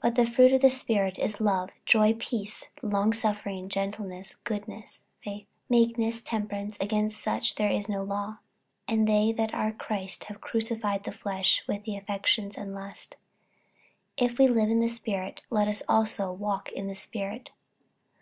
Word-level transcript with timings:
But 0.02 0.14
the 0.14 0.30
fruit 0.30 0.52
of 0.54 0.60
the 0.62 0.70
Spirit 0.70 1.18
is 1.18 1.38
love, 1.38 1.70
joy, 1.84 2.14
peace, 2.14 2.70
longsuffering, 2.80 3.68
gentleness, 3.68 4.36
goodness, 4.36 5.04
faith, 5.22 5.44
48:005:023 5.44 5.46
Meekness, 5.68 6.22
temperance: 6.22 6.78
against 6.80 7.20
such 7.22 7.56
there 7.56 7.70
is 7.70 7.86
no 7.86 8.02
law. 8.02 8.38
48:005:024 8.88 8.96
And 8.98 9.06
they 9.06 9.32
that 9.32 9.52
are 9.52 9.72
Christ's 9.72 10.24
have 10.24 10.40
crucified 10.40 11.04
the 11.04 11.12
flesh 11.12 11.62
with 11.68 11.84
the 11.84 11.98
affections 11.98 12.56
and 12.56 12.74
lusts. 12.74 13.18
48:005:025 14.16 14.26
If 14.30 14.38
we 14.38 14.48
live 14.48 14.70
in 14.70 14.80
the 14.80 14.88
Spirit, 14.88 15.42
let 15.50 15.68
us 15.68 15.82
also 15.86 16.32
walk 16.32 16.72
in 16.72 16.86
the 16.88 16.94
Spirit. 16.94 17.50